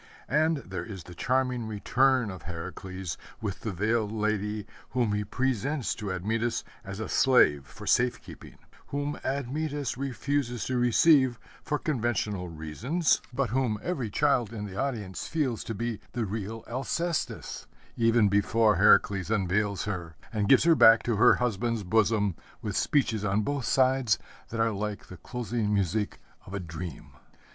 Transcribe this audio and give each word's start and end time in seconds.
And 0.27 0.57
there 0.65 0.83
is 0.83 1.03
the 1.03 1.13
charming 1.13 1.67
return 1.67 2.31
of 2.31 2.41
Heracles 2.41 3.19
with 3.39 3.59
the 3.59 3.71
veiled 3.71 4.11
lady 4.11 4.65
whom 4.89 5.13
he 5.13 5.23
presents 5.23 5.93
to 5.93 6.11
Admetus 6.11 6.63
as 6.83 6.99
a 6.99 7.07
slave 7.07 7.67
for 7.67 7.85
safe 7.85 8.19
keeping, 8.19 8.57
whom 8.87 9.19
Admetus 9.23 9.99
refuses 9.99 10.65
to 10.65 10.79
receive 10.79 11.39
for 11.61 11.77
conventional 11.77 12.47
reasons, 12.49 13.21
but 13.31 13.51
whom 13.51 13.77
every 13.83 14.09
child 14.09 14.51
in 14.51 14.65
the 14.65 14.75
audience 14.75 15.27
feels 15.27 15.63
to 15.65 15.75
be 15.75 15.99
the 16.13 16.25
real 16.25 16.63
Alcestis, 16.67 17.67
even 17.95 18.27
before 18.27 18.77
Heracles 18.77 19.29
unveils 19.29 19.83
her 19.83 20.15
and 20.33 20.49
gives 20.49 20.63
her 20.63 20.73
back 20.73 21.07
into 21.07 21.17
her 21.17 21.35
husband's 21.35 21.83
bosom 21.83 22.33
with 22.59 22.75
speeches 22.75 23.23
on 23.23 23.43
both 23.43 23.65
sides 23.65 24.17
that 24.49 24.59
are 24.59 24.71
like 24.71 25.05
the 25.09 25.17
closing 25.17 25.71
music 25.71 26.17
of 26.47 26.55
a 26.55 26.59
dream. 26.59 27.11